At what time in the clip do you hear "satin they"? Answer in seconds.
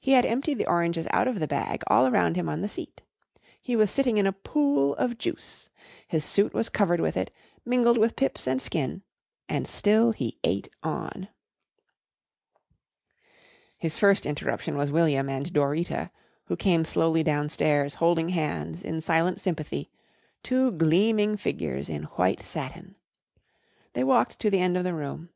22.42-24.04